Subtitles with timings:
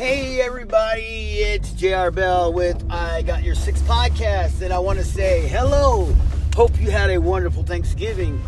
[0.00, 5.04] Hey everybody, it's JR Bell with I Got Your Six podcast, and I want to
[5.04, 6.16] say hello.
[6.56, 8.38] Hope you had a wonderful Thanksgiving.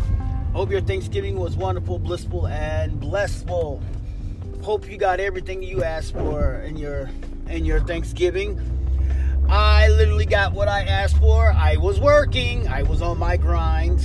[0.53, 3.83] Hope your Thanksgiving was wonderful, blissful, and blessful.
[4.63, 7.11] Hope you got everything you asked for in your
[7.45, 8.59] in your Thanksgiving.
[9.47, 11.51] I literally got what I asked for.
[11.51, 12.67] I was working.
[12.67, 13.99] I was on my grind.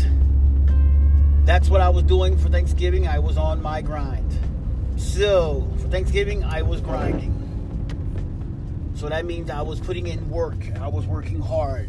[1.46, 3.08] That's what I was doing for Thanksgiving.
[3.08, 4.38] I was on my grind.
[4.98, 7.37] So, for Thanksgiving, I was grinding.
[8.98, 10.56] So that means I was putting in work.
[10.80, 11.88] I was working hard.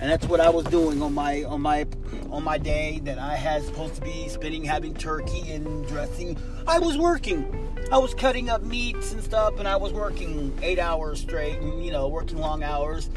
[0.00, 1.84] And that's what I was doing on my on my
[2.30, 6.38] on my day that I had supposed to be spending having turkey and dressing.
[6.68, 7.74] I was working.
[7.90, 11.84] I was cutting up meats and stuff and I was working 8 hours straight and
[11.84, 13.10] you know, working long hours.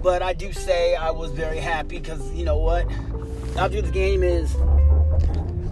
[0.00, 2.86] But I do say I was very happy cuz you know what?
[3.56, 4.54] After the game is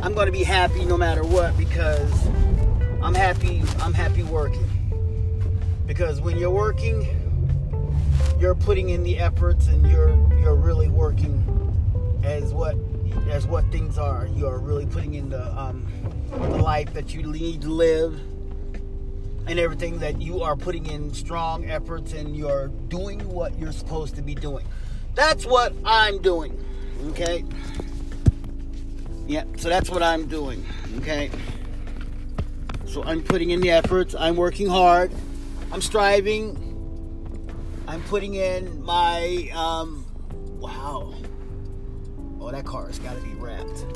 [0.02, 2.10] I'm going to be happy no matter what because
[3.00, 4.68] I'm happy I'm happy working.
[5.86, 7.06] Because when you're working,
[8.38, 11.42] you're putting in the efforts and you're you're really working
[12.22, 12.76] as what
[13.28, 14.26] as what things are.
[14.34, 15.86] You're really putting in the um,
[16.30, 18.20] the life that you need to live
[19.46, 24.14] and everything that you are putting in strong efforts and you're doing what you're supposed
[24.16, 24.64] to be doing.
[25.14, 26.56] That's what I'm doing.
[27.08, 27.44] Okay?
[29.26, 30.64] Yeah, so that's what I'm doing.
[30.98, 31.30] Okay?
[32.86, 35.12] So I'm putting in the efforts, I'm working hard,
[35.72, 36.54] I'm striving,
[37.88, 40.04] I'm putting in my um
[40.60, 41.14] wow.
[42.38, 43.86] Oh, that car has got to be wrapped.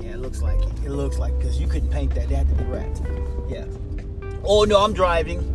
[0.00, 0.72] Yeah, it looks like it.
[0.84, 2.30] It looks like because you couldn't paint that.
[2.30, 3.02] It had to be wrapped.
[3.46, 3.66] Yeah.
[4.42, 5.52] Oh no, I'm driving.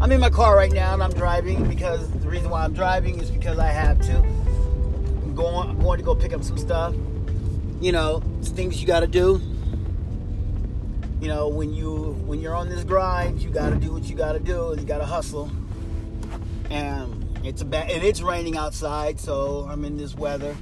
[0.00, 3.20] I'm in my car right now and I'm driving because the reason why I'm driving
[3.20, 4.16] is because I have to.
[4.16, 5.68] I'm going.
[5.68, 6.94] I'm going to go pick up some stuff.
[7.82, 9.38] You know, things you got to do.
[11.20, 14.14] You know, when you when you're on this grind, you got to do what you
[14.14, 14.72] got to do.
[14.72, 15.50] And you got to hustle.
[16.68, 20.54] And it's a bad, and it's raining outside, so I'm in this weather.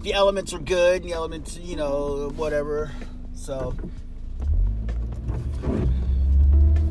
[0.00, 2.90] The elements are good, the elements, you know, whatever.
[3.36, 3.76] So,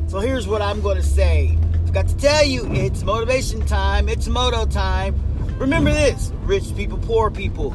[0.08, 1.58] so here's what I'm to say.
[1.86, 4.08] i got to tell you, it's motivation time.
[4.08, 5.14] It's moto time.
[5.58, 7.74] Remember this: rich people, poor people.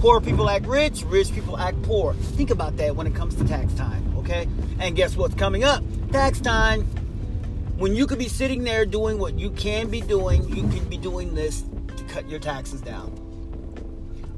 [0.00, 1.04] Poor people act rich.
[1.04, 2.12] Rich people act poor.
[2.12, 4.13] Think about that when it comes to tax time.
[4.24, 4.48] Okay?
[4.80, 5.82] And guess what's coming up?
[6.10, 6.86] Tax time
[7.76, 10.96] when you could be sitting there doing what you can be doing, you can be
[10.96, 11.64] doing this
[11.96, 13.20] to cut your taxes down.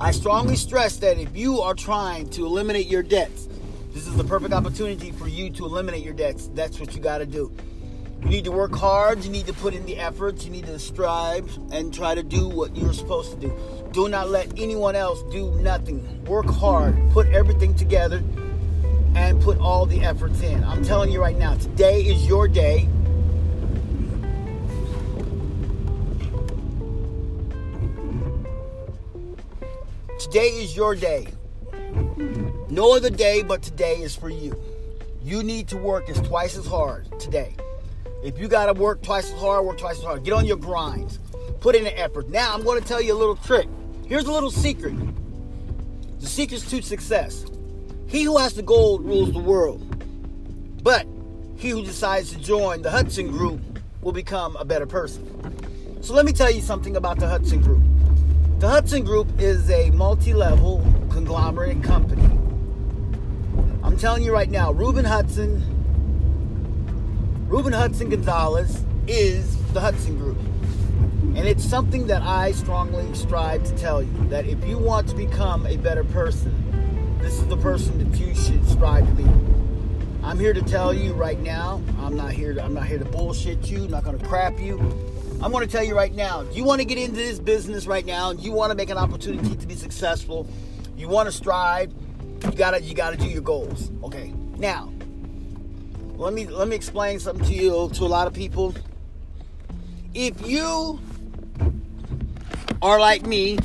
[0.01, 3.49] I strongly stress that if you are trying to eliminate your debts,
[3.93, 6.49] this is the perfect opportunity for you to eliminate your debts.
[6.55, 7.53] That's what you got to do.
[8.23, 10.79] You need to work hard, you need to put in the efforts, you need to
[10.79, 13.89] strive and try to do what you're supposed to do.
[13.93, 16.25] Do not let anyone else do nothing.
[16.25, 18.23] Work hard, put everything together,
[19.17, 20.63] and put all the efforts in.
[20.63, 22.89] I'm telling you right now, today is your day
[30.27, 31.29] Today is your day.
[32.69, 34.61] No other day but today is for you.
[35.23, 37.55] You need to work as twice as hard today.
[38.25, 40.25] If you got to work twice as hard, work twice as hard.
[40.25, 41.21] Get on your grinds.
[41.61, 42.29] Put in the effort.
[42.29, 43.69] Now, I'm to tell you a little trick.
[44.07, 44.95] Here's a little secret.
[46.19, 47.47] The secret's to success.
[48.09, 49.83] He who has the gold rules the world.
[50.83, 51.07] But
[51.57, 53.61] he who decides to join the Hudson Group
[54.01, 56.03] will become a better person.
[56.03, 57.83] So let me tell you something about the Hudson Group.
[58.61, 62.23] The Hudson Group is a multi level conglomerate company.
[63.83, 65.63] I'm telling you right now, Reuben Hudson,
[67.49, 70.39] Reuben Hudson Gonzalez is the Hudson Group.
[71.37, 75.15] And it's something that I strongly strive to tell you that if you want to
[75.15, 76.66] become a better person,
[77.19, 79.25] this is the person that you should strive to be.
[80.23, 83.05] I'm here to tell you right now, I'm not here to, I'm not here to
[83.05, 84.79] bullshit you, I'm not going to crap you.
[85.43, 88.05] I'm going to tell you right now, you want to get into this business right
[88.05, 90.49] now, you want to make an opportunity to be successful,
[90.97, 91.93] you want to strive,
[92.45, 93.91] you got to you got to do your goals.
[94.03, 94.33] Okay.
[94.57, 94.93] Now,
[96.17, 98.75] let me let me explain something to you to a lot of people.
[100.15, 100.99] If you
[102.81, 103.59] are like me,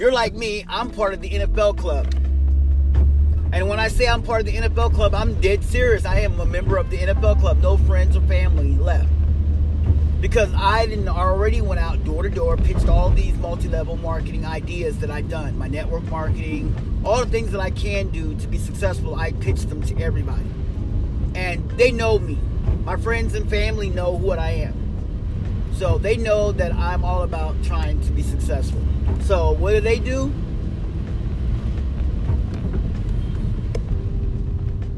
[0.00, 2.10] you're like me, I'm part of the NFL club.
[3.52, 6.06] And when I say I'm part of the NFL club, I'm dead serious.
[6.06, 7.58] I am a member of the NFL club.
[7.60, 9.10] No friends or family left.
[10.22, 14.96] Because I didn't already went out door to door, pitched all these multi-level marketing ideas
[15.00, 16.74] that I've done, my network marketing,
[17.04, 19.16] all the things that I can do to be successful.
[19.16, 20.46] I pitched them to everybody,
[21.34, 22.38] and they know me.
[22.84, 27.62] My friends and family know what I am, so they know that I'm all about
[27.64, 28.80] trying to be successful.
[29.22, 30.26] So what do they do?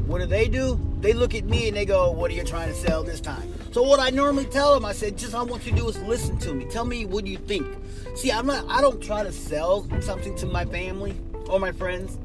[0.07, 0.79] What do they do?
[1.03, 3.53] they look at me and they go, "What are you trying to sell this time?"
[3.71, 5.89] So what I normally tell them, I said, "Just all I want you to do
[5.89, 6.65] is listen to me.
[6.65, 7.67] Tell me what you think."
[8.15, 8.65] See, I'm not.
[8.69, 11.13] I don't try to sell something to my family
[11.49, 12.17] or my friends.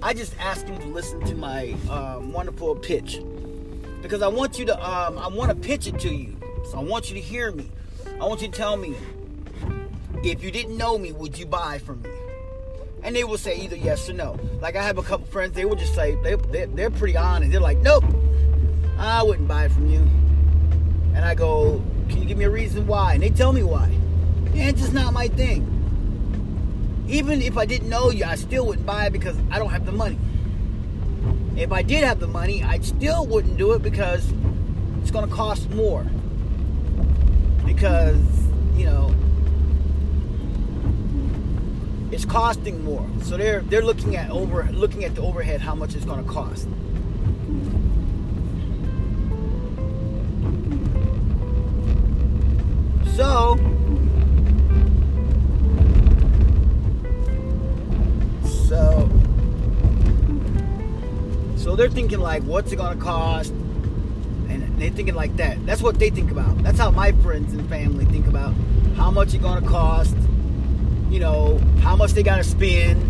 [0.00, 3.20] I just ask them to listen to my um, wonderful pitch
[4.00, 4.74] because I want you to.
[4.74, 6.36] Um, I want to pitch it to you.
[6.70, 7.68] So I want you to hear me.
[8.20, 8.94] I want you to tell me
[10.30, 12.10] if you didn't know me, would you buy from me?
[13.02, 14.38] And they will say either yes or no.
[14.60, 17.52] Like I have a couple friends, they will just say they, they they're pretty honest.
[17.52, 18.04] They're like, nope,
[18.98, 20.00] I wouldn't buy from you.
[21.14, 23.14] And I go, can you give me a reason why?
[23.14, 23.90] And they tell me why.
[24.54, 25.70] Yeah, it's just not my thing.
[27.08, 29.84] Even if I didn't know you, I still wouldn't buy it because I don't have
[29.84, 30.18] the money.
[31.56, 34.32] If I did have the money, I still wouldn't do it because
[35.02, 36.04] it's going to cost more.
[37.64, 38.18] Because,
[38.74, 39.14] you know,
[42.14, 43.04] it's costing more.
[43.22, 46.30] So they're they're looking at over looking at the overhead how much it's going to
[46.30, 46.68] cost.
[53.16, 53.56] So
[58.44, 59.10] so
[61.56, 63.50] so they're thinking like what's it to cost?
[64.48, 65.66] And they're thinking like that.
[65.66, 66.62] That's what they think about.
[66.62, 68.54] That's how my friends and family think about
[68.94, 70.14] how much it's to cost
[71.14, 73.00] you know, how much they got to spend.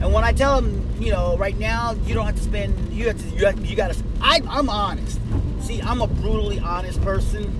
[0.00, 3.08] And when I tell them, you know, right now you don't have to spend, you
[3.08, 4.04] have to, you, have, you got to.
[4.20, 5.18] I'm honest.
[5.60, 7.52] See, I'm a brutally honest person.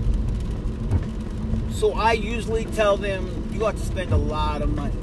[1.73, 4.95] So I usually tell them you have to spend a lot of money.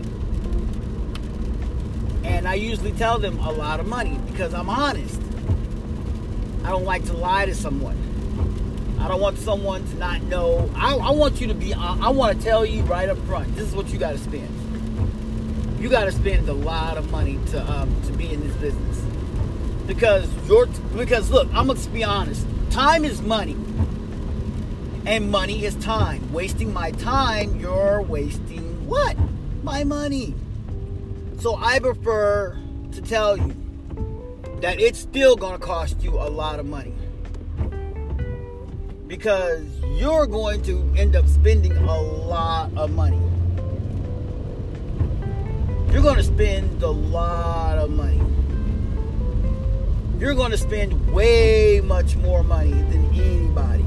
[2.23, 5.19] And I usually tell them a lot of money because I'm honest.
[6.63, 7.97] I don't like to lie to someone.
[8.99, 10.69] I don't want someone to not know.
[10.75, 11.73] I, I want you to be.
[11.73, 13.55] I, I want to tell you right up front.
[13.55, 14.49] This is what you got to spend.
[15.79, 19.03] You got to spend a lot of money to um, to be in this business
[19.85, 21.47] because you're because look.
[21.53, 22.47] I'm gonna be honest.
[22.71, 23.55] Time is money,
[25.05, 26.33] and money is time.
[26.33, 29.15] Wasting my time, you're wasting what?
[29.63, 30.33] My money.
[31.39, 32.57] So I prefer
[32.93, 33.55] to tell you
[34.61, 36.94] that it's still gonna cost you a lot of money
[39.07, 39.63] because
[39.93, 43.19] you're going to end up spending a lot of money.
[45.91, 48.21] You're going to spend a lot of money.
[50.19, 53.85] You're going to spend way much more money than anybody.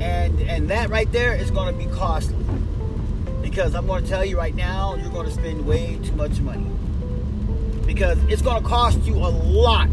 [0.00, 2.44] And and that right there is going to be costly.
[3.42, 6.40] Because I'm going to tell you right now, you're going to spend way too much
[6.40, 6.70] money.
[7.86, 9.88] Because it's going to cost you a lot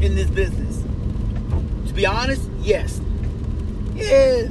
[0.00, 0.82] in this business.
[1.88, 3.00] To be honest, yes,
[3.96, 4.48] yeah,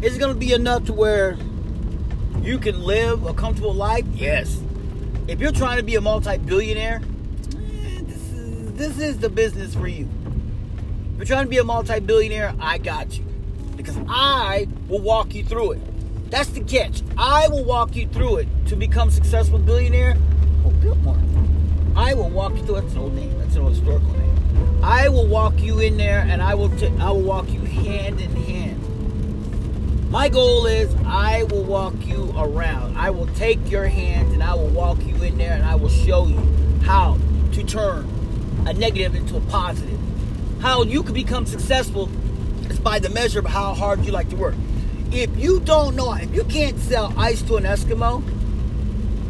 [0.00, 1.36] it's gonna be enough to where
[2.42, 4.06] you can live a comfortable life.
[4.14, 4.60] Yes.
[5.26, 9.88] If you're trying to be a multi-billionaire, eh, this is, this is the business for
[9.88, 10.08] you.
[11.12, 13.24] If you're trying to be a multi-billionaire, I got you.
[13.76, 16.30] Because I will walk you through it.
[16.30, 17.02] That's the catch.
[17.16, 20.16] I will walk you through it to become successful billionaire.
[20.64, 21.18] Oh, Biltmore.
[21.96, 22.80] I will walk you through.
[22.80, 23.36] That's an old name.
[23.38, 24.27] That's an old historical name.
[24.82, 28.20] I will walk you in there and I will t- I will walk you hand
[28.20, 30.10] in hand.
[30.10, 32.96] My goal is I will walk you around.
[32.96, 35.90] I will take your hand and I will walk you in there and I will
[35.90, 36.40] show you
[36.82, 37.18] how
[37.52, 38.08] to turn
[38.66, 39.98] a negative into a positive.
[40.60, 42.08] How you can become successful
[42.70, 44.54] is by the measure of how hard you like to work.
[45.12, 48.22] If you don't know, if you can't sell ice to an Eskimo,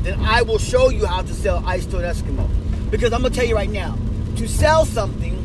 [0.03, 2.49] then I will show you how to sell ice to an Eskimo.
[2.91, 3.97] Because I'm gonna tell you right now,
[4.37, 5.38] to sell something,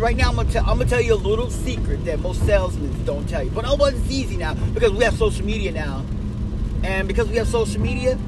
[0.00, 3.04] right now I'm gonna, tell, I'm gonna tell you a little secret that most salesmen
[3.04, 3.50] don't tell you.
[3.50, 6.04] But oh, but it's easy now because we have social media now,
[6.82, 8.18] and because we have social media,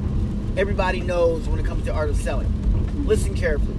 [0.55, 3.05] everybody knows when it comes to art of selling.
[3.05, 3.75] Listen carefully.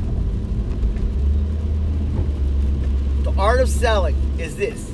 [3.23, 4.91] The art of selling is this.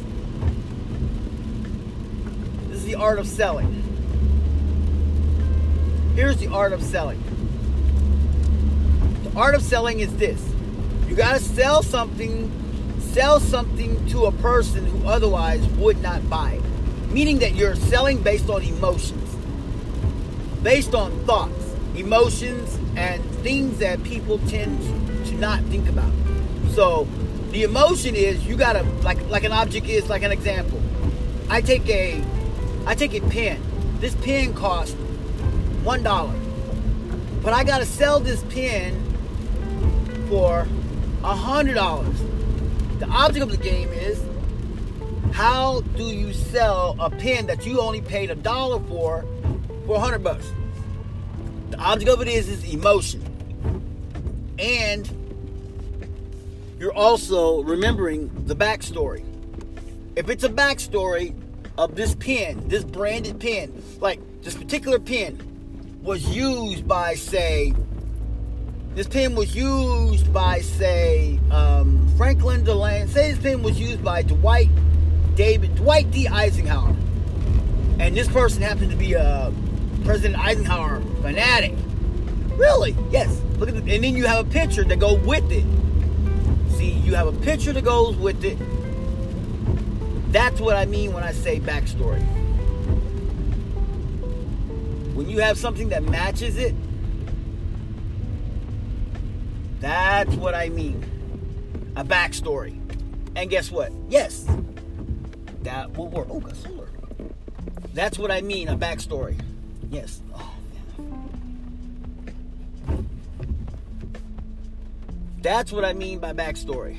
[2.69, 3.87] This is the art of selling.
[6.15, 7.23] Here's the art of selling.
[9.25, 10.41] The art of selling is this
[11.11, 12.49] you got to sell something,
[13.01, 17.11] sell something to a person who otherwise would not buy it.
[17.11, 19.37] Meaning that you're selling based on emotions,
[20.63, 24.81] based on thoughts, emotions, and things that people tend
[25.27, 26.13] to not think about.
[26.75, 27.09] So
[27.51, 30.81] the emotion is you gotta like like an object is like an example.
[31.49, 32.23] I take a
[32.87, 33.61] I take a pen.
[33.99, 34.95] This pen costs
[35.83, 36.39] one dollar.
[37.43, 38.95] But I gotta sell this pen
[40.29, 40.69] for
[41.23, 42.99] $100.
[42.99, 44.23] The object of the game is
[45.33, 49.25] how do you sell a pen that you only paid a dollar for
[49.87, 50.53] for 100 bucks?
[51.71, 53.25] The object of it is is emotion.
[54.59, 55.09] And
[56.79, 59.25] you're also remembering the backstory.
[60.17, 61.35] If it's a backstory
[61.79, 65.39] of this pen, this branded pen, like this particular pen
[66.03, 67.75] was used by, say,
[68.95, 73.07] this pen was used by, say, um, Franklin Delano.
[73.07, 74.69] Say this pen was used by Dwight
[75.37, 76.27] David, Dwight D.
[76.29, 76.95] Eisenhower,
[77.99, 79.53] and this person happened to be a
[80.05, 81.75] President Eisenhower fanatic.
[82.57, 82.97] Really?
[83.11, 83.41] Yes.
[83.59, 85.65] Look at the, and then you have a picture that goes with it.
[86.77, 88.59] See, you have a picture that goes with it.
[90.33, 92.23] That's what I mean when I say backstory.
[95.15, 96.75] When you have something that matches it,
[99.81, 101.05] that's what I mean.
[101.97, 102.79] A backstory.
[103.35, 103.93] And guess what?
[104.09, 104.47] Yes,
[105.63, 106.29] that will work.
[106.31, 106.89] Oh, solar.
[107.95, 109.41] That's what I mean, a backstory.
[109.91, 110.23] Yes.
[110.35, 110.53] Oh,
[115.43, 116.99] That's what I mean by backstory.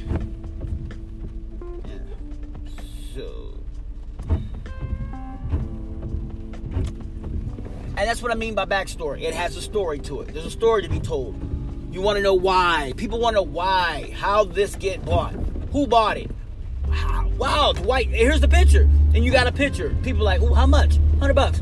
[1.86, 1.94] Yeah.
[3.14, 3.60] So.
[7.98, 9.22] And that's what I mean by backstory.
[9.22, 10.34] It has a story to it.
[10.34, 11.51] There's a story to be told.
[11.92, 12.94] You want to know why.
[12.96, 14.14] People want to know why.
[14.16, 15.34] How this get bought.
[15.74, 16.32] Who bought it?
[17.38, 18.08] Wow, it's white.
[18.08, 18.84] Here's the picture.
[19.14, 19.96] And you got a picture.
[20.04, 20.98] People like, oh, how much?
[20.98, 21.60] 100 bucks.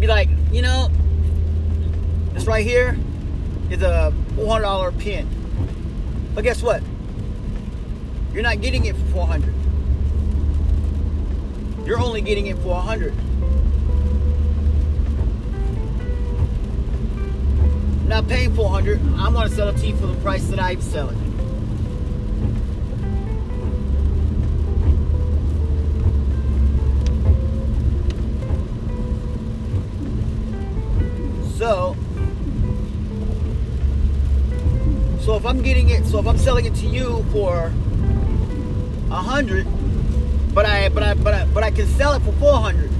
[0.00, 0.88] Be like, you know,
[2.32, 2.96] this right here
[3.70, 5.28] is a $400 pin.
[6.34, 6.82] But guess what?
[8.32, 9.54] You're not getting it for 400.
[11.86, 13.14] You're only getting it for 100.
[18.08, 19.00] Not paying 400.
[19.18, 21.16] I'm going to sell it to you for the price that I sell it.
[31.56, 31.96] So,
[35.20, 37.72] so if I'm getting it, so if I'm selling it to you for
[39.10, 39.66] a hundred,
[40.54, 42.95] but I but I but I but I can sell it for four hundred.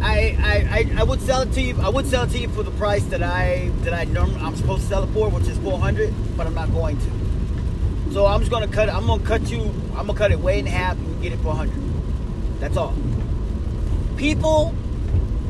[0.00, 0.36] I,
[0.70, 1.76] I, I, would sell it to you.
[1.80, 4.54] I would sell it to you for the price that I that I normally I'm
[4.54, 8.12] supposed to sell it for, which is 400, but I'm not going to.
[8.12, 8.88] So I'm just gonna cut.
[8.88, 9.62] I'm gonna cut you.
[9.96, 12.60] I'm gonna cut it way in half and get it for 100.
[12.60, 12.94] That's all.
[14.16, 14.74] People,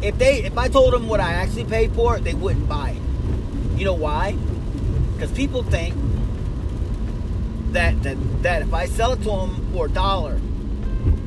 [0.03, 2.91] if they if I told them what I actually paid for it, they wouldn't buy
[2.91, 3.79] it.
[3.79, 4.33] You know why?
[5.15, 5.95] Because people think
[7.73, 10.37] that, that that if I sell it to them for a dollar,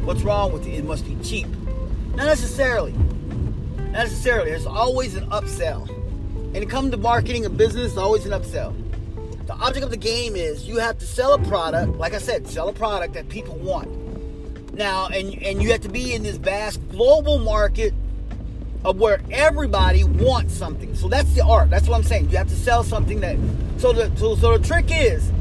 [0.03, 0.71] what's wrong with it?
[0.71, 1.47] It must be cheap.
[2.15, 2.91] Not necessarily.
[3.77, 4.49] Not necessarily.
[4.51, 5.89] There's always an upsell.
[6.53, 8.75] And it comes to marketing and business, always an upsell.
[9.47, 12.47] The object of the game is you have to sell a product, like I said,
[12.47, 13.89] sell a product that people want.
[14.73, 17.93] Now, and and you have to be in this vast global market
[18.83, 20.95] of where everybody wants something.
[20.95, 21.69] So that's the art.
[21.69, 22.29] That's what I'm saying.
[22.29, 23.37] You have to sell something that.
[23.77, 25.31] So the so, so the trick is,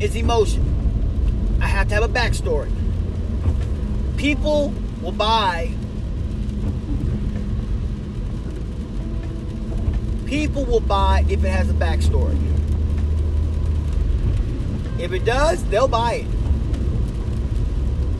[0.00, 1.58] is emotion.
[1.60, 2.70] I have to have a backstory.
[4.16, 5.72] People will buy
[10.26, 12.36] people will buy if it has a backstory.
[15.00, 16.26] If it does, they'll buy it.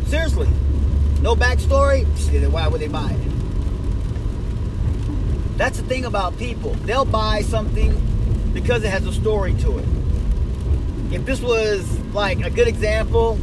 [0.08, 0.48] Seriously.
[1.20, 2.04] No backstory,
[2.50, 3.18] why would they buy it?
[5.56, 6.74] That's the thing about people.
[6.84, 9.84] They'll buy something because it has a story to it.
[11.12, 13.38] If this was like a good example,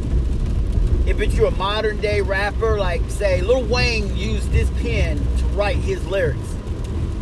[1.06, 5.76] if it's your modern day rapper, like say Lil Wayne used this pen to write
[5.76, 6.54] his lyrics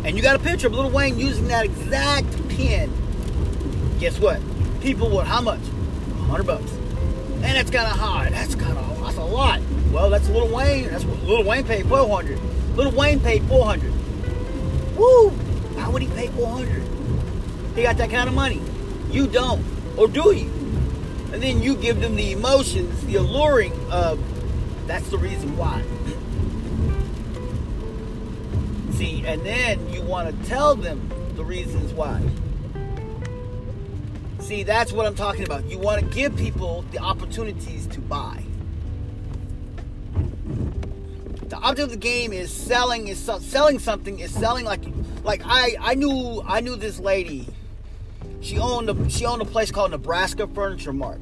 [0.03, 2.91] and you got a picture of Lil Wayne using that exact pen,
[3.99, 4.41] guess what?
[4.81, 5.61] People would, how much?
[5.61, 6.71] 100 bucks.
[6.71, 8.29] And that's kind of high.
[8.29, 9.61] That's kind of, that's a lot.
[9.91, 10.89] Well, that's Lil Wayne.
[10.89, 12.39] That's what Lil Wayne paid 400.
[12.75, 13.91] Lil Wayne paid 400.
[14.97, 15.29] Woo!
[15.29, 16.83] Why would he pay 400?
[17.75, 18.61] He got that kind of money.
[19.09, 19.63] You don't.
[19.97, 20.49] Or do you?
[21.31, 24.19] And then you give them the emotions, the alluring of,
[24.87, 25.83] that's the reason why.
[29.03, 32.21] See, and then you want to tell them the reasons why.
[34.39, 35.65] See, that's what I'm talking about.
[35.65, 38.41] You want to give people the opportunities to buy.
[41.49, 44.85] The object of the game is selling is selling something is selling like
[45.25, 47.45] like I I knew I knew this lady.
[48.39, 51.19] She owned a she owned a place called Nebraska Furniture Mart.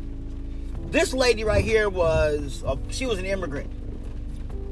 [0.91, 3.71] This lady right here was a, she was an immigrant.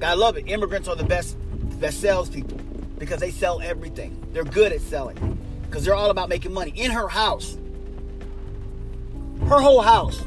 [0.03, 0.47] I love it.
[0.47, 1.35] Immigrants are the best
[1.79, 2.68] best salespeople
[2.99, 4.15] because they sell everything.
[4.33, 6.73] They're good at selling because they're all about making money.
[6.75, 7.57] In her house,
[9.47, 10.21] her whole house,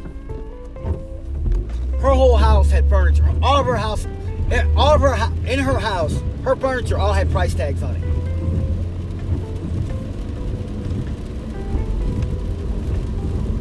[2.00, 3.29] her whole house had furniture.
[3.43, 4.07] All of her house,
[4.50, 5.14] eh, all of her
[5.47, 8.00] in her house, her furniture all had price tags on it.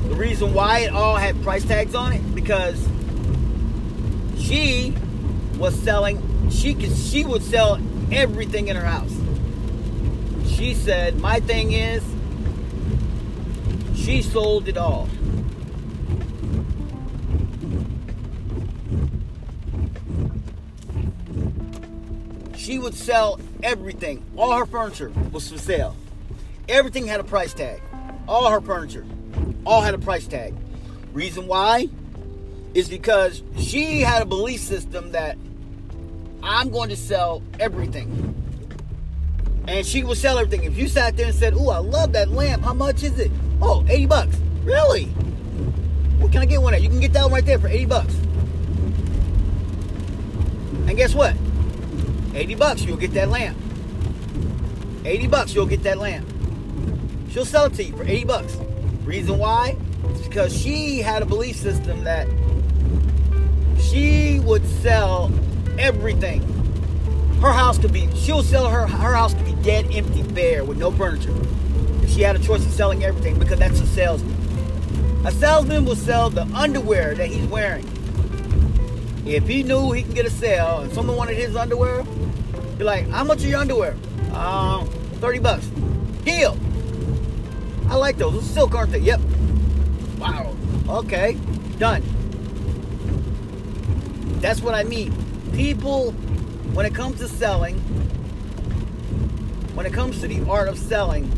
[0.10, 2.88] The reason why it all had price tags on it because
[4.38, 4.96] she
[5.58, 6.50] was selling.
[6.50, 6.96] She could.
[6.96, 7.80] She would sell
[8.12, 9.15] everything in her house.
[10.48, 12.03] She said, "My thing is."
[13.96, 15.08] She sold it all.
[22.58, 24.24] She would sell everything.
[24.38, 25.96] All her furniture was for sale.
[26.70, 27.82] Everything had a price tag.
[28.27, 29.06] All her furniture.
[29.65, 30.56] All had a price tag.
[31.13, 31.89] Reason why?
[32.74, 35.38] Is because she had a belief system that
[36.43, 38.36] I'm going to sell everything.
[39.67, 40.65] And she will sell everything.
[40.65, 43.31] If you sat there and said, Ooh, I love that lamp, how much is it?
[43.62, 44.36] Oh, 80 bucks.
[44.63, 45.05] Really?
[46.19, 46.81] What can I get one at?
[46.81, 48.13] You can get that one right there for 80 bucks.
[50.88, 51.36] And guess what?
[52.33, 53.57] 80 bucks, you'll get that lamp.
[55.05, 56.27] 80 bucks, you'll get that lamp.
[57.31, 58.57] She'll sell it to you for 80 bucks.
[59.03, 59.77] Reason why?
[60.10, 62.27] It's because she had a belief system that
[63.79, 65.31] she would sell
[65.80, 66.42] everything.
[67.42, 70.78] Her house could be, she'll sell her, her house could be dead, empty, bare, with
[70.78, 71.34] no furniture.
[72.04, 74.36] If she had a choice of selling everything, because that's a salesman.
[75.25, 77.86] A salesman will sell the underwear that he's wearing.
[79.25, 82.04] If he knew he can get a sale and someone wanted his underwear,
[82.78, 83.96] be like, how much are your underwear?
[84.34, 84.88] Um,
[85.20, 85.66] 30 bucks.
[86.25, 86.58] Deal.
[87.88, 88.34] I like those.
[88.34, 89.00] Those silk, aren't they?
[89.00, 89.20] Yep.
[90.18, 90.56] Wow.
[90.90, 91.38] Okay.
[91.78, 92.01] Done.
[94.40, 95.13] That's what I mean.
[95.53, 96.12] People,
[96.74, 97.77] when it comes to selling,
[99.75, 101.31] when it comes to the art of selling,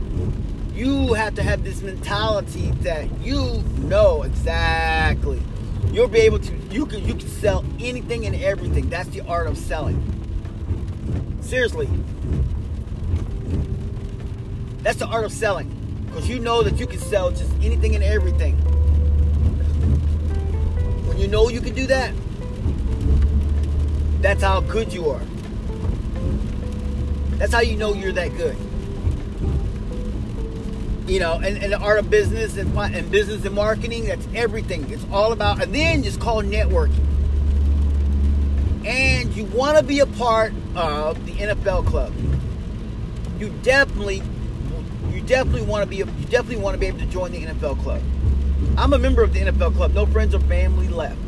[0.73, 5.41] you have to have this mentality that you know exactly.
[5.91, 8.89] You'll be able to you can you can sell anything and everything.
[8.89, 10.01] That's the art of selling.
[11.41, 11.87] Seriously.
[14.81, 15.69] That's the art of selling.
[16.07, 18.55] Because you know that you can sell just anything and everything.
[21.07, 22.13] When you know you can do that,
[24.23, 25.21] that's how good you are.
[27.37, 28.57] That's how you know you're that good
[31.07, 34.89] you know, and, and the art of business and, and business and marketing, that's everything.
[34.89, 36.99] It's all about, and then it's called networking.
[38.85, 42.13] And you want to be a part of the NFL club.
[43.39, 44.21] You definitely,
[45.11, 47.81] you definitely want to be, you definitely want to be able to join the NFL
[47.81, 48.01] club.
[48.77, 49.93] I'm a member of the NFL club.
[49.93, 51.19] No friends or family left.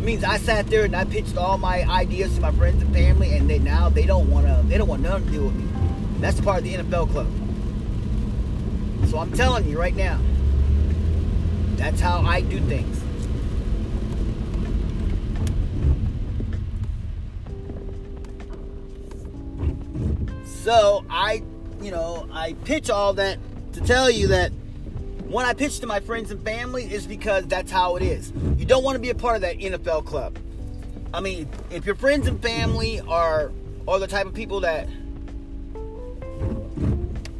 [0.00, 3.36] Means I sat there and I pitched all my ideas to my friends and family,
[3.36, 5.68] and they now they don't want to, they don't want nothing to do with me.
[6.20, 7.26] That's part of the NFL club.
[9.10, 10.18] So I'm telling you right now,
[11.76, 13.02] that's how I do things.
[20.62, 21.42] So I,
[21.80, 23.38] you know, I pitch all that
[23.72, 24.52] to tell you that
[25.28, 28.32] when I pitch to my friends and family is because that's how it is.
[28.56, 30.38] You don't want to be a part of that NFL club.
[31.12, 33.52] I mean, if your friends and family are
[33.86, 34.88] are the type of people that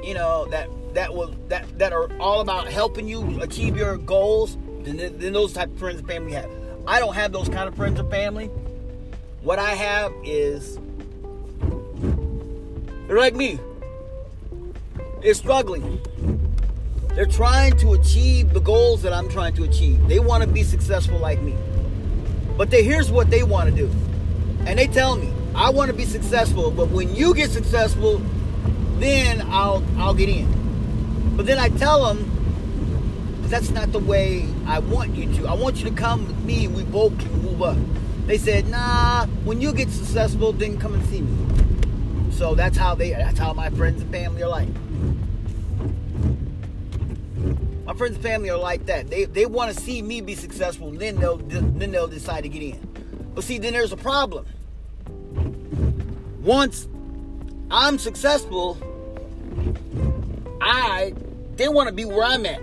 [0.03, 4.59] you know that that will that that are all about helping you achieve your goals,
[4.83, 6.51] then, then those type of friends and family have.
[6.87, 8.47] I don't have those kind of friends and family.
[9.43, 10.79] What I have is
[13.07, 13.59] they're like me.
[15.23, 16.01] They're struggling.
[17.15, 20.07] They're trying to achieve the goals that I'm trying to achieve.
[20.09, 21.55] They want to be successful like me.
[22.57, 23.91] But they, here's what they want to do.
[24.67, 28.21] And they tell me, I want to be successful, but when you get successful,
[28.99, 31.35] then I'll I'll get in.
[31.37, 32.31] But then I tell them,
[33.43, 35.49] that's not the way I want you to.
[35.49, 37.79] I want you to come with me we both can move up.
[38.27, 42.31] They said, nah, when you get successful, then come and see me.
[42.33, 44.69] So that's how they that's how my friends and family are like.
[47.89, 49.09] My friends and family are like that.
[49.09, 52.61] They they want to see me be successful, then they'll then they'll decide to get
[52.61, 52.79] in.
[53.35, 54.45] But see, then there's a problem.
[56.43, 56.87] Once
[57.71, 58.77] I'm successful,
[60.61, 61.15] I
[61.57, 62.61] they want to be where I'm at.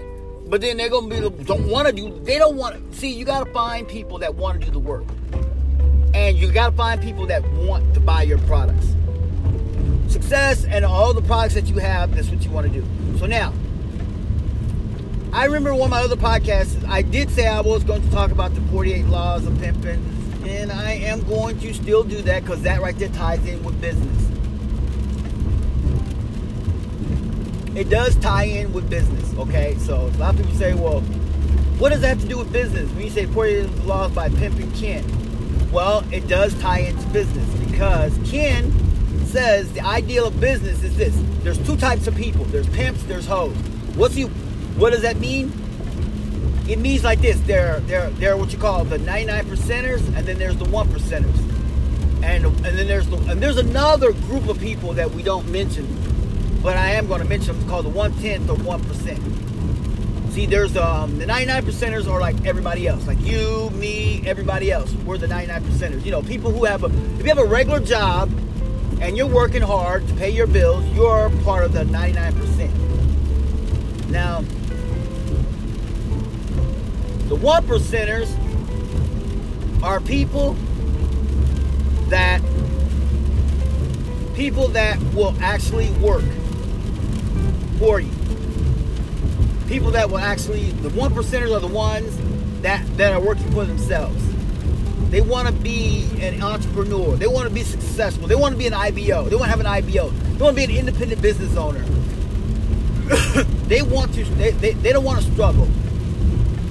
[0.47, 2.19] But then they're gonna be don't want to do.
[2.19, 3.11] They don't want to see.
[3.11, 5.05] You gotta find people that want to do the work,
[6.13, 8.93] and you gotta find people that want to buy your products.
[10.07, 12.13] Success and all the products that you have.
[12.15, 12.85] That's what you want to do.
[13.17, 13.53] So now,
[15.35, 16.81] I remember one of my other podcasts.
[16.87, 20.01] I did say I was going to talk about the 48 laws of pimping,
[20.47, 23.79] and I am going to still do that because that right there ties in with
[23.81, 24.31] business.
[27.75, 29.75] it does tie in with business, okay?
[29.79, 31.01] So a lot of people say, well,
[31.81, 32.89] what does that have to do with business?
[32.91, 35.03] When you say 48 laws by pimping Ken,
[35.69, 38.71] well, it does tie into business because Ken
[39.25, 41.13] says the ideal of business is this.
[41.43, 42.45] There's two types of people.
[42.45, 43.57] There's pimps, there's hoes.
[43.95, 44.29] What's he
[44.77, 45.51] what does that mean?
[46.67, 47.39] it means like this.
[47.41, 51.37] They're they're they're what you call the 99 percenters, and then there's the one percenters,
[52.23, 55.87] and and then there's the and there's another group of people that we don't mention,
[56.63, 59.21] but I am going to mention them called the one tenth or one percent.
[60.31, 64.91] See, there's um, the 99 percenters are like everybody else, like you, me, everybody else.
[65.05, 66.03] We're the 99 percenters.
[66.03, 68.29] You know, people who have a if you have a regular job
[68.99, 74.09] and you're working hard to pay your bills, you're part of the 99 percent.
[74.09, 74.43] Now
[77.27, 78.29] the one percenters
[79.81, 80.53] are people
[82.09, 82.41] that
[84.35, 86.23] people that will actually work
[87.79, 88.11] for you.
[89.67, 92.15] People that will actually the one percenters are the ones
[92.61, 94.21] that that are working for themselves.
[95.09, 97.15] They want to be an entrepreneur.
[97.15, 98.27] They want to be successful.
[98.27, 99.29] They want to be an IBO.
[99.29, 100.09] They want to have an IBO.
[100.09, 101.79] They want to be an independent business owner.
[103.67, 104.25] they want to.
[104.25, 105.67] They, they, they don't want to struggle.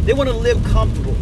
[0.05, 1.17] They want to live comfortable.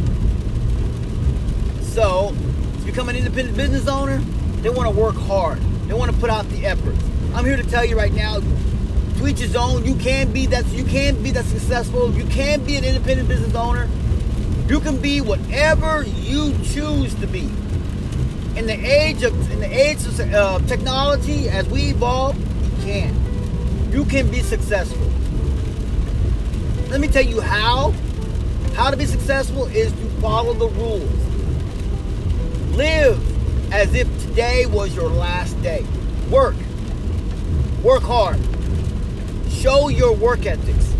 [1.82, 2.34] So,
[2.78, 4.18] to become an independent business owner,
[4.60, 5.60] they want to work hard.
[5.86, 6.96] They want to put out the effort.
[7.32, 9.84] I'm here to tell you right now, to each his own.
[9.84, 10.66] You can be that.
[10.66, 12.12] You can be that successful.
[12.12, 13.88] You can be an independent business owner.
[14.68, 17.50] You can be whatever you choose to be.
[18.56, 23.92] In the age of in the age of uh, technology, as we evolve, you can.
[23.92, 25.06] You can be successful.
[26.90, 27.94] Let me tell you how
[28.74, 31.10] how to be successful is to follow the rules.
[32.76, 35.84] Live as if today was your last day.
[36.30, 36.56] Work.
[37.82, 38.38] Work hard.
[39.50, 40.94] Show your work ethics.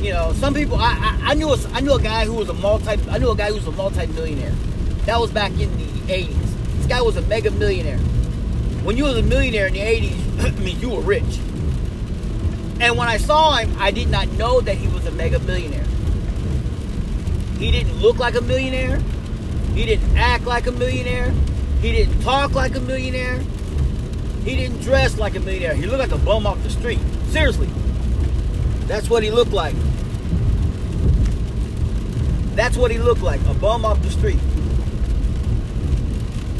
[0.00, 0.76] You know, some people.
[0.76, 2.90] I, I, I knew a, I knew a guy who was a multi.
[3.08, 4.54] I knew a guy who was a multi-millionaire.
[5.06, 6.76] That was back in the '80s.
[6.76, 7.98] This guy was a mega millionaire.
[8.84, 11.38] When you was a millionaire in the '80s, I mean, you were rich.
[12.78, 15.85] And when I saw him, I did not know that he was a mega millionaire.
[17.58, 19.00] He didn't look like a millionaire.
[19.74, 21.32] He didn't act like a millionaire.
[21.80, 23.40] He didn't talk like a millionaire.
[24.44, 25.74] He didn't dress like a millionaire.
[25.74, 27.00] He looked like a bum off the street.
[27.30, 27.68] Seriously.
[28.86, 29.74] That's what he looked like.
[32.54, 34.38] That's what he looked like, a bum off the street.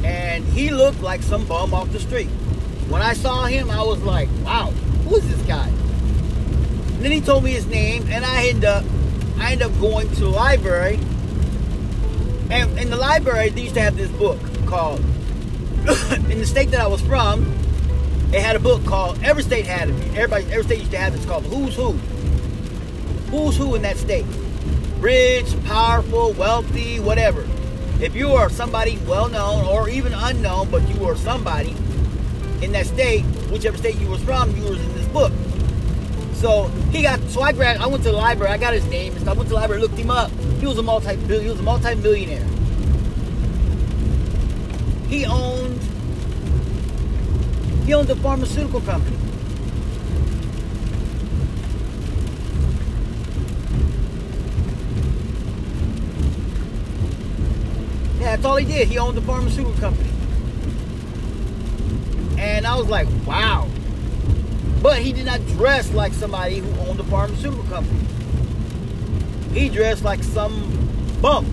[0.05, 2.29] And he looked like some bum off the street.
[2.89, 4.73] When I saw him, I was like, wow,
[5.05, 5.69] who is this guy?
[5.69, 8.85] And then he told me his name, and I ended up
[9.39, 10.99] I ended up going to the library.
[12.51, 15.01] And in the library, they used to have this book called,
[16.31, 17.43] in the state that I was from,
[18.33, 19.95] it had a book called, every state had it.
[20.17, 21.93] Everybody, every state used to have this called Who's Who.
[23.31, 24.27] Who's Who in that state.
[24.99, 27.47] Rich, powerful, wealthy, whatever.
[28.01, 31.71] If you are somebody well known or even unknown, but you are somebody
[32.63, 35.33] in that state, whichever state you was from, you was in this book.
[36.37, 37.19] So he got.
[37.31, 37.81] So I grabbed.
[37.81, 38.53] I went to the library.
[38.53, 39.35] I got his name and stuff.
[39.35, 40.31] I went to the library, looked him up.
[40.61, 41.17] He was a multi.
[41.17, 42.47] He was a multi-millionaire.
[45.09, 45.81] He owned.
[47.87, 49.17] He owned a pharmaceutical company.
[58.19, 58.89] Yeah, that's all he did.
[58.89, 60.11] He owned a pharmaceutical company.
[62.39, 63.69] And I was like, wow.
[64.87, 67.99] But he did not dress like somebody who owned a pharmaceutical company.
[69.53, 71.45] He dressed like some bum.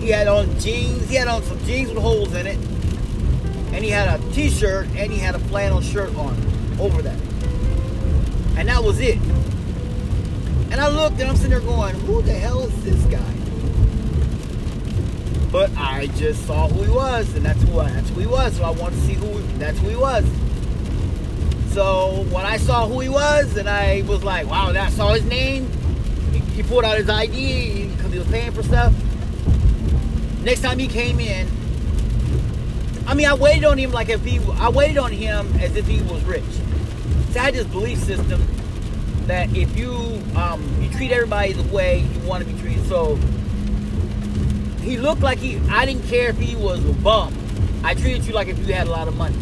[0.00, 1.08] He had on jeans.
[1.08, 2.58] He had on some jeans with holes in it.
[3.72, 6.36] And he had a t-shirt and he had a flannel shirt on
[6.78, 7.18] over that.
[8.58, 9.16] And that was it.
[10.70, 13.34] And I looked and I'm sitting there going, who the hell is this guy?
[15.50, 18.54] But I just saw who he was, and that's who I, that's who he was.
[18.58, 20.26] So I wanted to see who that's who he was.
[21.72, 25.24] So when I saw who he was, and I was like, wow, I saw his
[25.24, 25.66] name,
[26.30, 28.92] he, he pulled out his ID because he was paying for stuff.
[30.42, 31.48] Next time he came in,
[33.06, 35.86] I mean, I waited on him like if he, I waited on him as if
[35.86, 36.44] he was rich.
[37.30, 38.46] So I had this belief system
[39.26, 42.86] that if you, um, you treat everybody the way you want to be treated.
[42.86, 43.16] So
[44.82, 47.34] he looked like he, I didn't care if he was a bum.
[47.82, 49.36] I treated you like if you had a lot of money.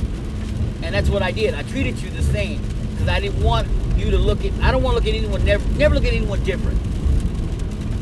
[0.90, 1.54] And that's what I did.
[1.54, 4.52] I treated you the same because I didn't want you to look at.
[4.54, 5.44] I don't want to look at anyone.
[5.44, 6.80] Never, never look at anyone different.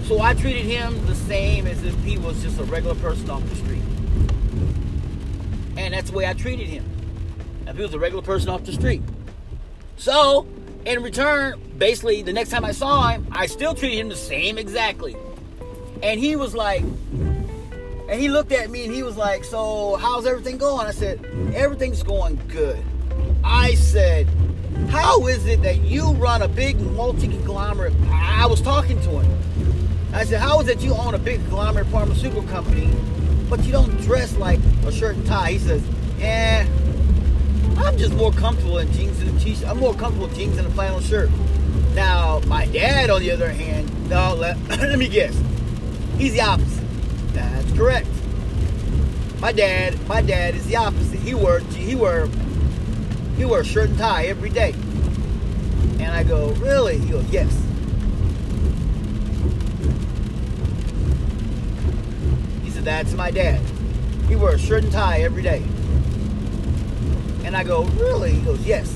[0.07, 3.47] So I treated him the same as if he was just a regular person off
[3.47, 3.83] the street.
[5.77, 6.83] And that's the way I treated him.
[7.67, 9.03] If he was a regular person off the street.
[9.99, 10.47] So,
[10.87, 14.57] in return, basically, the next time I saw him, I still treated him the same
[14.57, 15.15] exactly.
[16.03, 16.83] And he was like,
[18.09, 20.87] and he looked at me and he was like, So, how's everything going?
[20.87, 22.83] I said, Everything's going good.
[23.45, 24.27] I said,
[24.89, 27.95] How is it that you run a big multi conglomerate?
[28.11, 29.39] I was talking to him.
[30.13, 32.91] I said, how is it you own a big conglomerate pharmaceutical company,
[33.51, 35.53] but you don't dress like a shirt and tie?
[35.53, 35.83] He says,
[36.21, 36.67] eh,
[37.77, 39.69] I'm just more comfortable in jeans and a t-shirt.
[39.69, 41.31] I'm more comfortable in jeans and a flannel shirt.
[41.95, 45.39] Now, my dad, on the other hand, no, let, let me guess.
[46.17, 46.68] He's the opposite.
[47.39, 48.09] That's correct.
[49.41, 51.21] My dad, my dad is the opposite.
[51.21, 52.29] He wore he wore
[53.37, 54.75] he wore a shirt and tie every day.
[56.01, 56.99] And I go, really?
[56.99, 57.53] He goes, yes.
[62.65, 63.61] He said, that's my dad.
[64.29, 65.63] He wore a shirt and tie every day.
[67.45, 68.33] And I go, really?
[68.33, 68.93] He goes, yes.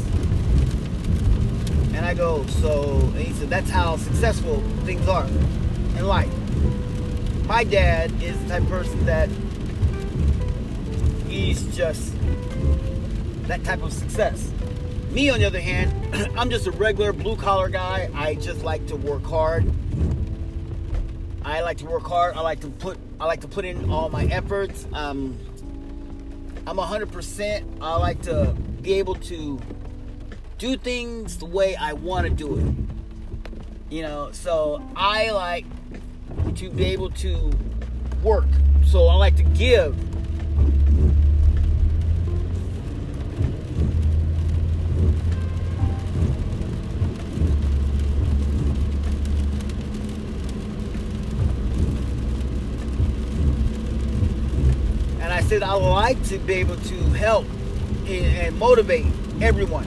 [1.95, 6.33] And I go, so, and he said, that's how successful things are in life.
[7.47, 9.29] My dad is the type of person that
[11.29, 12.15] he's just
[13.49, 14.53] that type of success.
[15.11, 15.93] Me, on the other hand,
[16.39, 18.09] I'm just a regular blue collar guy.
[18.15, 19.71] I just like to work hard.
[21.45, 22.37] I like to work hard.
[22.37, 24.87] I like to put I like to put in all my efforts.
[24.93, 25.39] Um,
[26.67, 27.79] I'm 100%.
[27.81, 29.61] I like to be able to
[30.59, 33.95] do things the way I want to do it.
[33.95, 35.67] You know, so I like
[36.57, 37.53] to be able to
[38.23, 38.47] work.
[38.85, 39.97] So I like to give
[55.21, 57.47] And I said I would like to be able to help
[58.07, 59.07] and, motivate
[59.41, 59.87] everyone.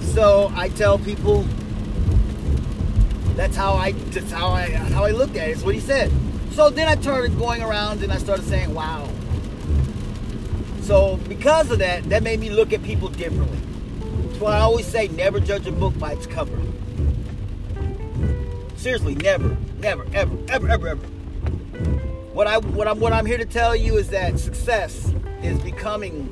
[0.00, 1.44] So I tell people
[3.36, 5.52] that's how I that's how I uh, how I looked at it.
[5.52, 6.10] It's what he said.
[6.52, 9.08] So then I started going around and I started saying, "Wow."
[10.82, 13.58] So because of that, that made me look at people differently.
[14.28, 16.60] That's why I always say, never judge a book by its cover.
[18.76, 21.06] Seriously, never, never, ever, ever, ever, ever.
[22.34, 26.28] What I what I'm what I'm here to tell you is that success is becoming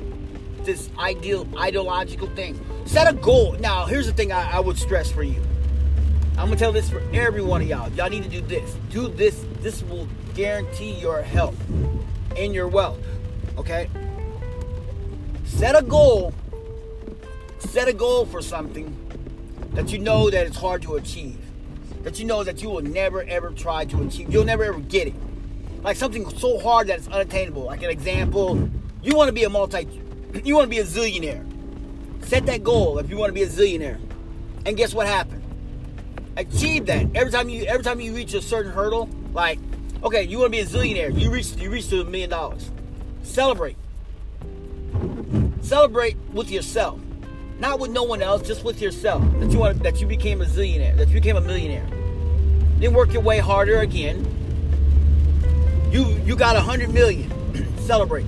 [0.63, 2.63] this ideal ideological thing.
[2.85, 3.53] Set a goal.
[3.53, 5.41] Now, here's the thing I, I would stress for you.
[6.37, 7.91] I'm gonna tell this for every one of y'all.
[7.93, 8.75] Y'all need to do this.
[8.89, 9.45] Do this.
[9.61, 11.55] This will guarantee your health
[12.35, 12.99] and your wealth.
[13.57, 13.89] Okay?
[15.45, 16.33] Set a goal.
[17.59, 18.97] Set a goal for something
[19.73, 21.37] that you know that it's hard to achieve.
[22.03, 24.31] That you know that you will never ever try to achieve.
[24.31, 25.15] You'll never ever get it
[25.83, 27.63] like something so hard that it's unattainable.
[27.63, 28.69] Like an example,
[29.03, 29.87] you want to be a multi,
[30.43, 31.45] you want to be a zillionaire.
[32.25, 33.99] Set that goal if you want to be a zillionaire,
[34.65, 35.42] and guess what happened?
[36.37, 39.09] Achieve that every time you every time you reach a certain hurdle.
[39.33, 39.59] Like,
[40.03, 41.17] okay, you want to be a zillionaire.
[41.17, 42.71] You reach you reach to a million dollars.
[43.23, 43.77] Celebrate.
[45.61, 46.99] Celebrate with yourself,
[47.59, 49.23] not with no one else, just with yourself.
[49.39, 51.87] That you want that you became a zillionaire, that you became a millionaire.
[52.79, 54.33] Then work your way harder again
[55.93, 57.31] you you got a hundred million.
[57.77, 58.25] celebrate.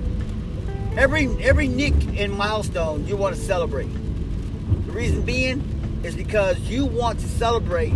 [0.96, 3.92] Every every nick and milestone you want to celebrate.
[4.86, 5.75] The reason being
[6.06, 7.92] is because you want to celebrate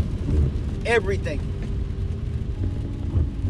[0.84, 1.40] everything.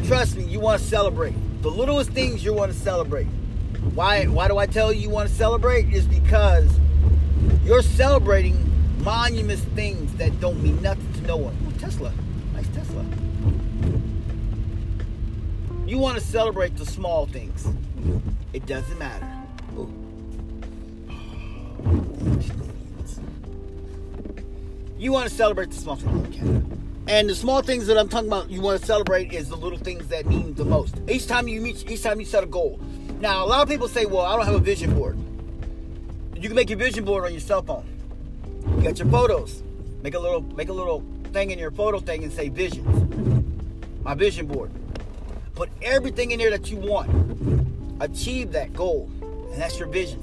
[0.04, 1.34] Trust me, you want to celebrate.
[1.62, 3.26] The littlest things you want to celebrate.
[3.94, 5.92] Why why do I tell you you want to celebrate?
[5.92, 6.70] Is because
[7.64, 8.56] you're celebrating
[9.02, 11.56] monument things that don't mean nothing to no one.
[11.66, 12.12] Ooh, Tesla.
[12.52, 13.04] Nice Tesla.
[15.86, 17.66] You want to celebrate the small things.
[18.52, 19.26] It doesn't matter.
[25.00, 26.36] You want to celebrate the small things.
[27.06, 29.78] And the small things that I'm talking about, you want to celebrate is the little
[29.78, 30.94] things that mean the most.
[31.08, 32.78] Each time you meet, each time you set a goal.
[33.18, 35.16] Now, a lot of people say, "Well, I don't have a vision board."
[36.36, 37.86] You can make your vision board on your cell phone.
[38.76, 39.62] You got your photos.
[40.02, 42.86] Make a little, make a little thing in your photo thing and say visions.
[44.04, 44.70] My vision board.
[45.54, 47.08] Put everything in there that you want.
[48.02, 49.08] Achieve that goal.
[49.22, 50.20] And that's your vision.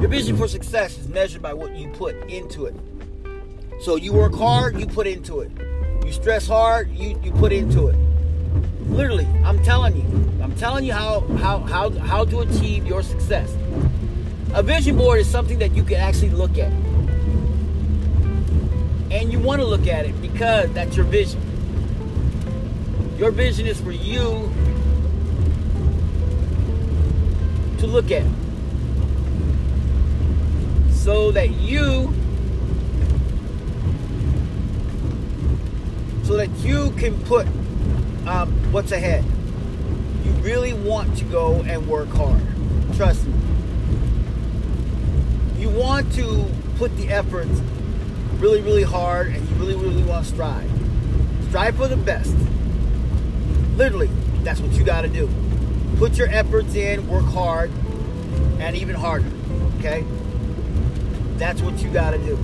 [0.00, 2.74] Your vision for success is measured by what you put into it.
[3.80, 5.50] So you work hard, you put into it.
[6.04, 7.96] You stress hard, you, you put into it.
[8.88, 10.42] Literally, I'm telling you.
[10.42, 13.56] I'm telling you how, how, how, how to achieve your success.
[14.54, 16.70] A vision board is something that you can actually look at.
[19.10, 21.40] And you want to look at it because that's your vision.
[23.18, 24.52] Your vision is for you
[27.78, 28.26] to look at.
[30.90, 32.12] So that you
[36.24, 37.46] so that you can put
[38.26, 39.24] um, what's ahead.
[40.24, 42.42] You really want to go and work hard.
[42.96, 43.34] Trust me.
[45.58, 47.60] You want to put the efforts
[48.38, 50.70] really, really hard and you really, really want to strive
[51.54, 52.34] strive for the best.
[53.76, 54.10] Literally,
[54.42, 55.30] that's what you got to do.
[55.98, 57.70] Put your efforts in, work hard,
[58.58, 59.30] and even harder.
[59.78, 60.04] Okay?
[61.36, 62.36] That's what you got to do.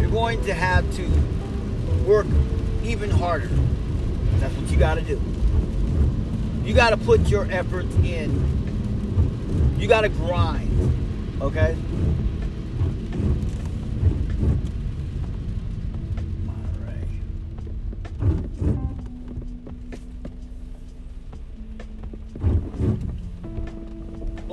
[0.00, 1.02] You're going to have to
[2.08, 2.26] work
[2.84, 3.50] even harder.
[4.38, 5.20] That's what you got to do.
[6.64, 9.76] You got to put your efforts in.
[9.78, 10.68] You got to grind.
[11.42, 11.76] Okay?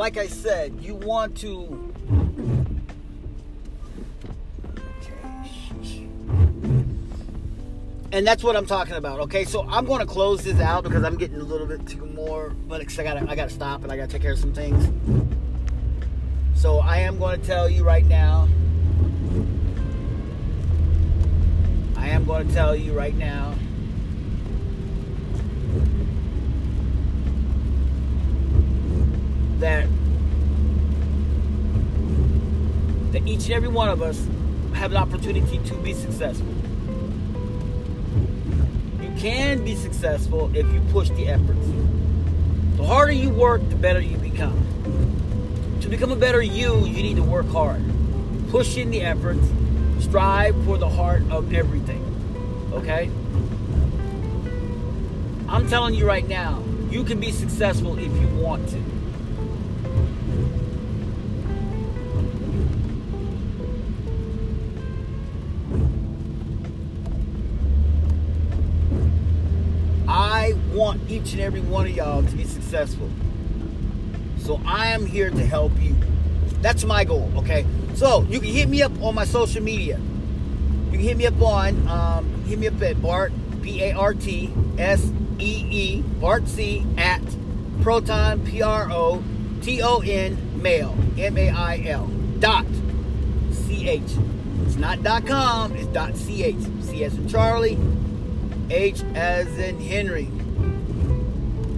[0.07, 1.86] like I said, you want to.
[8.17, 9.19] And that's what I'm talking about.
[9.19, 12.03] Okay, so I'm going to close this out because I'm getting a little bit too
[12.03, 14.39] more, but I got I got to stop and I got to take care of
[14.39, 14.89] some things.
[16.55, 18.47] So I am going to tell you right now.
[21.95, 23.53] I am going to tell you right now.
[29.59, 29.87] that
[33.11, 34.27] that each and every one of us
[34.73, 36.56] have an opportunity to be successful.
[39.17, 41.67] Can be successful if you push the efforts.
[42.75, 44.63] The harder you work, the better you become.
[45.81, 47.81] To become a better you, you need to work hard.
[48.49, 49.41] Push in the efforts,
[49.99, 52.03] strive for the heart of everything.
[52.73, 53.09] Okay?
[55.49, 58.96] I'm telling you right now, you can be successful if you want to.
[70.77, 73.09] Want each and every one of y'all to be successful.
[74.37, 75.95] So I am here to help you.
[76.61, 77.65] That's my goal, okay?
[77.95, 79.99] So you can hit me up on my social media.
[80.85, 84.13] You can hit me up on, um, hit me up at Bart, B A R
[84.13, 87.21] T S E E, Bart C, at
[87.81, 89.23] Proton, P R O
[89.61, 92.07] T O N, mail, M A I L,
[92.39, 92.65] dot
[93.51, 94.01] C H.
[94.65, 96.55] It's not dot com, it's dot C H.
[96.81, 97.77] C as in Charlie,
[98.69, 100.29] H as in Henry.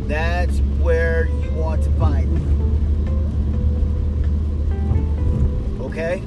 [0.09, 2.35] That's where you want to find.
[5.81, 6.23] Okay?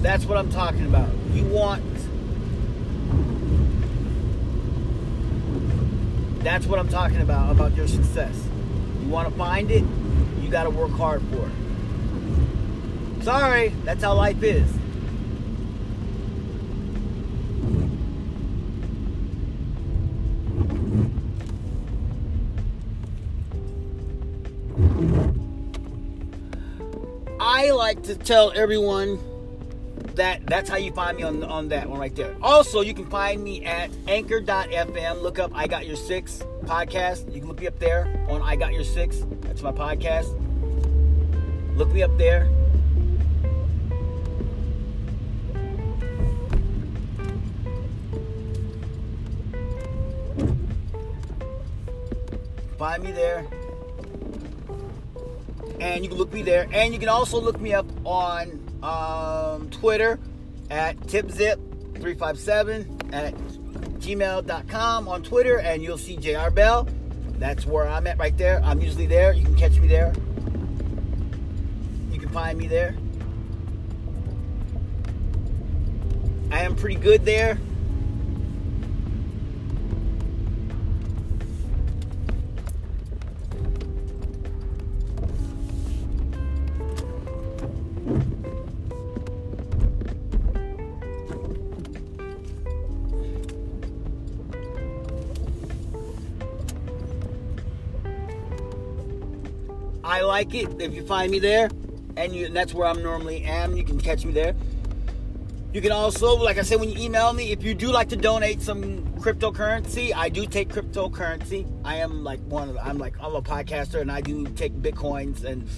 [0.00, 1.08] That's what I'm talking about.
[1.32, 1.82] You want.
[6.44, 8.36] That's what I'm talking about, about your success.
[9.02, 9.84] You want to find it,
[10.42, 13.24] you got to work hard for it.
[13.24, 14.70] Sorry, that's how life is.
[27.40, 29.18] I like to tell everyone
[30.18, 32.36] that that's how you find me on on that one right there.
[32.42, 35.22] Also, you can find me at anchor.fm.
[35.22, 37.32] Look up I Got Your Six podcast.
[37.32, 39.24] You can look me up there on I Got Your Six.
[39.40, 40.34] That's my podcast.
[41.76, 42.50] Look me up there.
[52.76, 53.46] Find me there.
[55.80, 56.68] And you can look me there.
[56.72, 60.18] And you can also look me up on um, Twitter
[60.70, 63.34] at tipzip357 at
[64.00, 66.88] gmail.com on Twitter, and you'll see JR Bell.
[67.38, 68.60] That's where I'm at right there.
[68.64, 69.32] I'm usually there.
[69.32, 70.12] You can catch me there.
[72.10, 72.96] You can find me there.
[76.50, 77.58] I am pretty good there.
[100.38, 100.80] Like it.
[100.80, 101.68] If you find me there,
[102.16, 104.54] and, you, and that's where I'm normally am, you can catch me there.
[105.72, 108.16] You can also, like I said, when you email me, if you do like to
[108.16, 111.66] donate some cryptocurrency, I do take cryptocurrency.
[111.84, 115.44] I am like one of, I'm like, I'm a podcaster and I do take bitcoins
[115.44, 115.68] and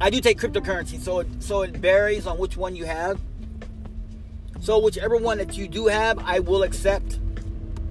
[0.00, 3.20] I do take cryptocurrency, so it, so it varies on which one you have.
[4.60, 7.18] So whichever one that you do have, I will accept,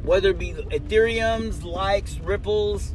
[0.01, 2.93] whether it be Ethereum's, likes, ripples,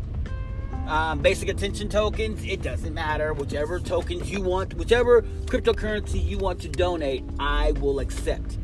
[0.87, 2.45] um, basic attention tokens.
[2.45, 3.32] It doesn't matter.
[3.34, 8.57] Whichever tokens you want, whichever cryptocurrency you want to donate, I will accept.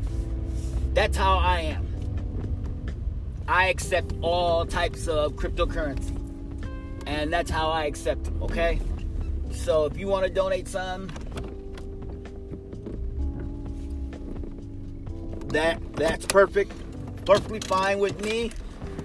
[0.93, 1.87] That's how I am.
[3.47, 6.19] I accept all types of cryptocurrency.
[7.05, 8.79] And that's how I accept them, okay?
[9.51, 11.07] So if you want to donate some,
[15.47, 16.71] that that's perfect.
[17.25, 18.51] Perfectly fine with me.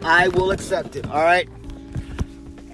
[0.02, 1.06] I will accept it.
[1.10, 1.48] All right.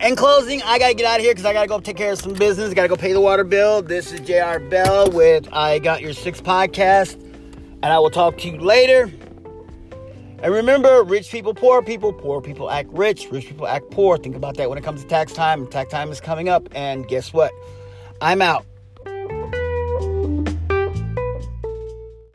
[0.05, 2.19] In closing, I gotta get out of here because I gotta go take care of
[2.19, 2.75] some business.
[2.75, 3.81] Gotta go pay the water bill.
[3.81, 4.59] This is Jr.
[4.59, 9.11] Bell with I Got Your Six podcast, and I will talk to you later.
[10.41, 14.19] And remember, rich people, poor people, poor people act rich, rich people act poor.
[14.19, 15.67] Think about that when it comes to tax time.
[15.69, 17.53] Tax time is coming up, and guess what?
[18.21, 18.67] I'm out.